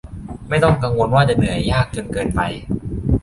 [0.49, 2.39] ไม่ต้องกังวลว่าจะเหนื่อยยากจนเกินไป